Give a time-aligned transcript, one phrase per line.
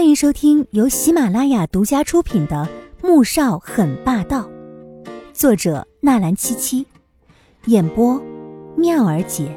[0.00, 2.66] 欢迎收听由喜马拉雅独家出品的
[3.06, 4.48] 《穆少很霸道》，
[5.34, 6.86] 作者纳兰七七，
[7.66, 8.18] 演播
[8.78, 9.54] 妙儿姐。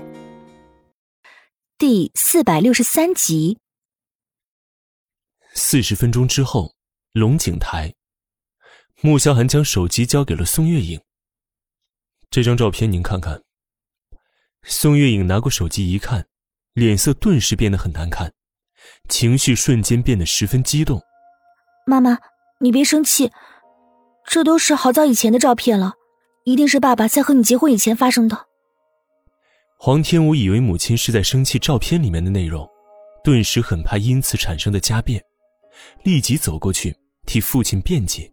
[1.77, 3.57] 第四百六十三集。
[5.53, 6.75] 四十分钟之后，
[7.13, 7.93] 龙井台，
[8.99, 10.99] 穆萧寒将手机交给了宋月影。
[12.29, 13.41] 这张照片您看看。
[14.63, 16.27] 宋月影拿过手机一看，
[16.73, 18.33] 脸色顿时变得很难看。
[19.09, 21.01] 情绪瞬间变得十分激动。
[21.85, 22.17] 妈妈，
[22.59, 23.31] 你别生气，
[24.25, 25.93] 这都是好早以前的照片了，
[26.45, 28.47] 一定是爸爸在和你结婚以前发生的。
[29.77, 32.67] 黄天武以为母亲是在生气照片里面的内容，
[33.23, 35.21] 顿时很怕因此产生的家变，
[36.03, 36.95] 立即走过去
[37.25, 38.31] 替父亲辩解。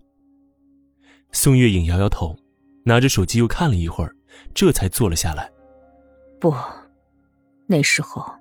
[1.32, 2.36] 宋月影摇摇头，
[2.84, 4.14] 拿着手机又看了一会儿，
[4.54, 5.50] 这才坐了下来。
[6.40, 6.54] 不，
[7.66, 8.39] 那时候。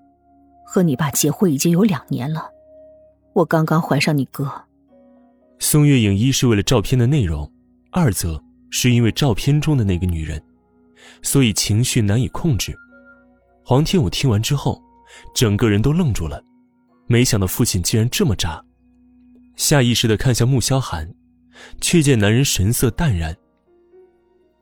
[0.72, 2.48] 和你爸结婚已经有两年了，
[3.34, 4.48] 我刚刚怀上你哥。
[5.58, 7.52] 宋月影一是为了照片的内容，
[7.90, 10.40] 二则是因为照片中的那个女人，
[11.24, 12.78] 所以情绪难以控制。
[13.66, 14.80] 黄天武听完之后，
[15.34, 16.40] 整个人都愣住了，
[17.08, 18.64] 没想到父亲竟然这么渣，
[19.56, 21.12] 下意识的看向穆萧寒，
[21.82, 23.36] 却见男人神色淡然。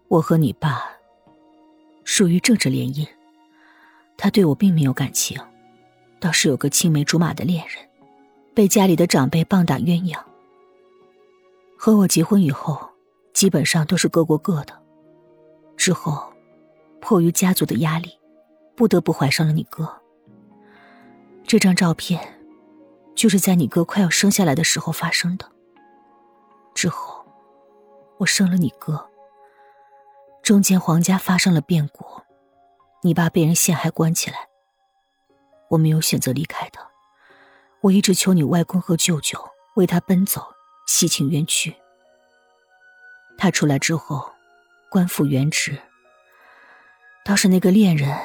[0.07, 0.81] 我和你爸
[2.05, 3.05] 属于政治联姻，
[4.17, 5.37] 他对我并没有感情。
[6.19, 7.77] 倒是有个青梅竹马的恋人，
[8.55, 10.19] 被家里的长辈棒打鸳鸯。
[11.77, 12.79] 和我结婚以后，
[13.33, 14.73] 基本上都是各过各的。
[15.75, 16.33] 之后，
[16.99, 18.11] 迫于家族的压力，
[18.75, 19.87] 不得不怀上了你哥。
[21.45, 22.19] 这张照片，
[23.15, 25.45] 就是在你哥快要生下来的时候发生的。
[26.73, 27.23] 之后，
[28.17, 29.07] 我生了你哥。
[30.41, 32.05] 中间皇家发生了变故，
[33.03, 34.46] 你爸被人陷害关起来。
[35.69, 36.79] 我没有选择离开的，
[37.81, 39.39] 我一直求你外公和舅舅
[39.75, 40.45] 为他奔走，
[40.87, 41.75] 洗清冤屈。
[43.37, 44.31] 他出来之后，
[44.89, 45.77] 官复原职。
[47.25, 48.17] 倒是那个恋人，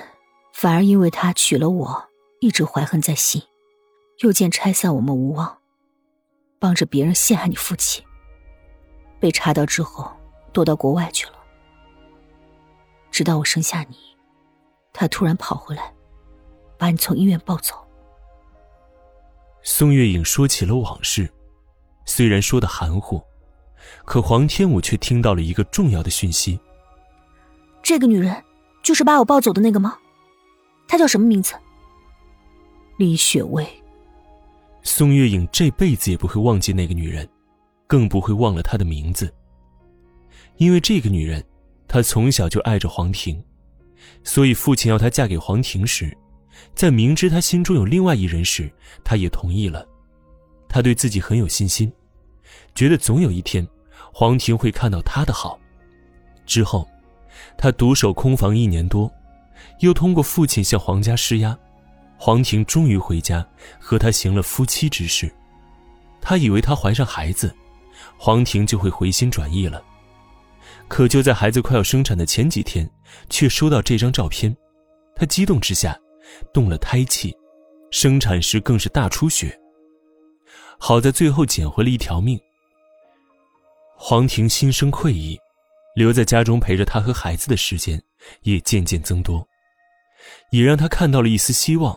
[0.53, 2.09] 反而因为他娶了我，
[2.41, 3.43] 一直怀恨在心，
[4.19, 5.59] 又见拆散我们无望，
[6.61, 8.05] 帮着别人陷害你父亲。
[9.19, 10.11] 被查到之后，
[10.53, 11.33] 躲到国外去了。
[13.11, 13.97] 直到我生下你，
[14.93, 15.93] 他突然跑回来。
[16.83, 17.77] 把你从医院抱走。
[19.63, 21.33] 宋月影说起了往事，
[22.05, 23.23] 虽然说的含糊，
[24.05, 26.59] 可黄天武却听到了一个重要的讯息。
[27.85, 28.35] 这个女人
[28.83, 29.97] 就是把我抱走的那个吗？
[30.89, 31.55] 她叫什么名字？
[32.99, 33.65] 李雪薇。
[34.83, 37.29] 宋月影这辈子也不会忘记那个女人，
[37.87, 39.33] 更不会忘了她的名字。
[40.57, 41.45] 因为这个女人，
[41.87, 43.41] 她从小就爱着黄婷，
[44.25, 46.13] 所以父亲要她嫁给黄婷时。
[46.75, 48.71] 在明知他心中有另外一人时，
[49.05, 49.87] 他也同意了。
[50.69, 51.93] 他对自己很有信心，
[52.75, 53.67] 觉得总有一天，
[54.13, 55.59] 黄婷会看到他的好。
[56.47, 56.89] 之后，
[57.59, 59.11] 他独守空房一年多，
[59.81, 61.57] 又通过父亲向黄家施压，
[62.17, 63.47] 黄婷终于回家
[63.79, 65.33] 和他行了夫妻之事。
[66.21, 67.55] 他以为他怀上孩子，
[68.17, 69.83] 黄婷就会回心转意了。
[70.89, 72.89] 可就在孩子快要生产的前几天，
[73.29, 74.55] 却收到这张照片，
[75.15, 75.99] 他激动之下。
[76.53, 77.37] 动了胎气，
[77.91, 79.59] 生产时更是大出血。
[80.79, 82.39] 好在最后捡回了一条命。
[83.97, 85.39] 黄婷心生愧意，
[85.95, 88.03] 留在家中陪着他和孩子的时间
[88.43, 89.47] 也渐渐增多，
[90.51, 91.97] 也让他看到了一丝希望。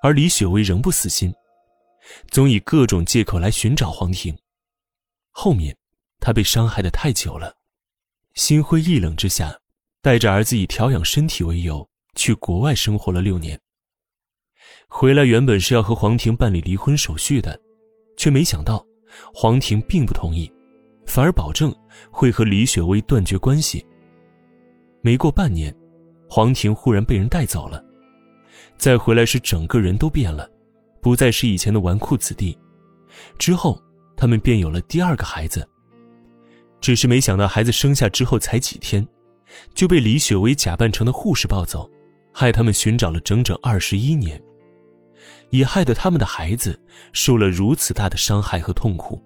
[0.00, 1.34] 而李雪薇仍不死心，
[2.30, 4.38] 总以各种借口来寻找黄婷。
[5.30, 5.76] 后面，
[6.20, 7.56] 他被伤害的太久了，
[8.34, 9.58] 心灰意冷之下，
[10.00, 11.87] 带着儿子以调养身体为由。
[12.18, 13.56] 去国外生活了六年，
[14.88, 17.58] 回来原本是要和黄婷办理离婚手续的，
[18.16, 18.84] 却没想到
[19.32, 20.52] 黄婷并不同意，
[21.06, 21.72] 反而保证
[22.10, 23.86] 会和李雪薇断绝关系。
[25.00, 25.72] 没过半年，
[26.28, 27.82] 黄婷忽然被人带走了，
[28.76, 30.50] 再回来时整个人都变了，
[31.00, 32.58] 不再是以前的纨绔子弟。
[33.38, 33.80] 之后，
[34.16, 35.66] 他们便有了第二个孩子，
[36.80, 39.06] 只是没想到孩子生下之后才几天，
[39.72, 41.88] 就被李雪薇假扮成的护士抱走。
[42.32, 44.40] 害他们寻找了整整二十一年，
[45.50, 46.80] 也害得他们的孩子
[47.12, 49.22] 受了如此大的伤害和痛苦。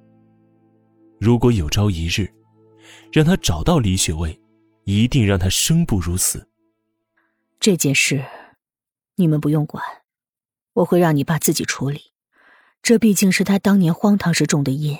[1.20, 2.32] 如果有朝一日，
[3.12, 4.40] 让他找到李雪薇，
[4.84, 6.48] 一定让他生不如死。
[7.60, 8.24] 这件事，
[9.16, 9.84] 你们不用管，
[10.72, 12.00] 我会让你爸自己处理。
[12.82, 14.98] 这毕竟是他当年荒唐时种的因，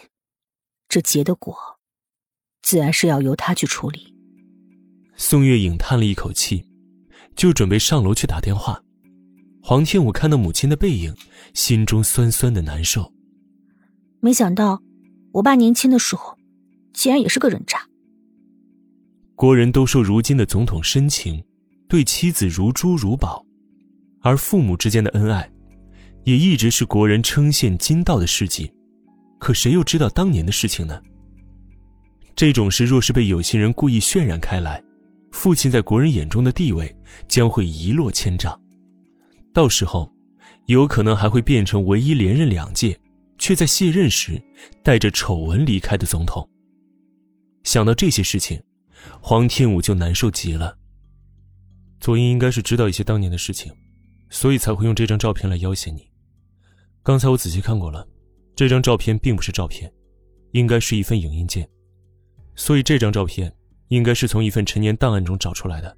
[0.88, 1.56] 这结的果，
[2.62, 4.14] 自然是要由他去处理。
[5.16, 6.64] 宋月影叹了一口气。
[7.34, 8.82] 就准备上楼去打电话，
[9.62, 11.14] 黄天武看到母亲的背影，
[11.55, 13.12] 心中酸酸的难受。
[14.20, 14.81] 没想到，
[15.32, 16.37] 我爸年轻的时候，
[16.93, 17.81] 竟然也是个人渣。
[19.34, 21.43] 国人都说，如今的总统深情，
[21.88, 23.44] 对妻子如珠如宝，
[24.20, 25.50] 而父母之间的恩爱，
[26.25, 28.70] 也一直是国人称羡金道的事迹。
[29.40, 31.02] 可谁又知道当年的事情呢？
[32.37, 34.81] 这种事若是被有心人故意渲染开来，
[35.32, 36.94] 父亲在国人眼中的地位
[37.26, 38.56] 将会一落千丈，
[39.52, 40.08] 到时候，
[40.67, 42.96] 有可能还会变成唯一连任两届，
[43.38, 44.40] 却在卸任时
[44.84, 46.49] 带着丑闻离开的总统。
[47.64, 48.62] 想到这些事情，
[49.20, 50.76] 黄天武就难受极了。
[51.99, 53.73] 左英应该是知道一些当年的事情，
[54.29, 56.06] 所以才会用这张照片来要挟你。
[57.02, 58.06] 刚才我仔细看过了，
[58.55, 59.93] 这张照片并不是照片，
[60.52, 61.69] 应该是一份影印件，
[62.55, 63.52] 所以这张照片。
[63.93, 65.94] 应该是从一份陈年档案中找出来的。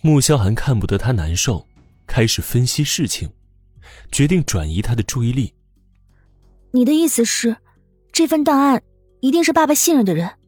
[0.00, 1.66] 穆萧寒看不得他难受，
[2.06, 3.30] 开始分析事情，
[4.10, 5.52] 决定转移他的注意力。
[6.70, 7.54] 你的意思是，
[8.10, 8.82] 这份档案
[9.20, 10.38] 一定是爸爸信任的人，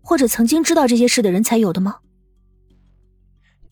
[0.00, 1.96] 或者曾经知道这些事的人才有的吗？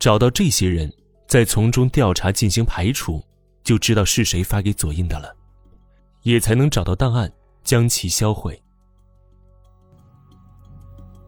[0.01, 0.93] 找到这些人，
[1.29, 3.23] 再从中调查进行排除，
[3.63, 5.33] 就知道是谁发给左印的了，
[6.23, 8.61] 也才能找到档案，将其销毁。